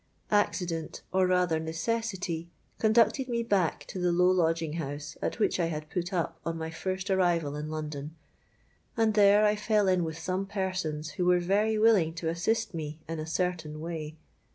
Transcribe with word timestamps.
Accident, 0.31 1.03
or 1.13 1.27
rather 1.27 1.59
necessity, 1.59 2.49
conducted 2.79 3.29
me 3.29 3.43
back 3.43 3.85
to 3.85 3.99
the 3.99 4.11
low 4.11 4.31
lodging 4.31 4.73
house 4.73 5.15
at 5.21 5.37
which 5.37 5.59
I 5.59 5.67
had 5.67 5.91
put 5.91 6.11
up 6.11 6.39
on 6.43 6.57
my 6.57 6.71
first 6.71 7.11
arrival 7.11 7.55
in 7.55 7.69
London; 7.69 8.15
and 8.97 9.13
there 9.13 9.45
I 9.45 9.55
fell 9.55 9.87
in 9.87 10.03
with 10.03 10.17
some 10.17 10.47
persons 10.47 11.11
who 11.11 11.25
were 11.25 11.37
very 11.39 11.77
willing 11.77 12.15
to 12.15 12.29
assist 12.29 12.73
me 12.73 12.99
in 13.07 13.19
a 13.19 13.27
certain 13.27 13.79
way. 13.79 14.17